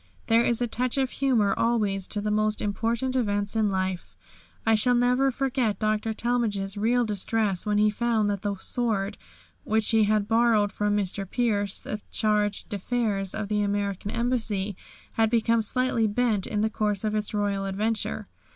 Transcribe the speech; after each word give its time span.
There 0.25 0.41
is 0.41 0.63
a 0.63 0.67
touch 0.67 0.97
of 0.97 1.11
humour 1.11 1.53
always 1.55 2.07
to 2.07 2.21
the 2.21 2.31
most 2.31 2.59
important 2.59 3.15
events 3.15 3.55
in 3.55 3.69
life. 3.69 4.15
I 4.65 4.73
shall 4.73 4.95
never 4.95 5.29
forget 5.29 5.77
Dr. 5.77 6.11
Talmage's 6.11 6.75
real 6.75 7.05
distress 7.05 7.67
when 7.67 7.77
he 7.77 7.91
found 7.91 8.27
that 8.27 8.41
the 8.41 8.55
sword 8.55 9.15
which 9.63 9.91
he 9.91 10.05
had 10.05 10.27
borrowed 10.27 10.71
from 10.71 10.97
Mr. 10.97 11.29
Pierce, 11.29 11.77
the 11.77 12.01
Charge 12.09 12.67
d'Affaires 12.67 13.35
of 13.35 13.47
the 13.47 13.61
American 13.61 14.09
Embassy, 14.09 14.75
had 15.11 15.29
become 15.29 15.61
slightly 15.61 16.07
bent 16.07 16.47
in 16.47 16.61
the 16.61 16.69
course 16.71 17.03
of 17.03 17.13
its 17.13 17.31
royal 17.31 17.65
adventure. 17.65 18.27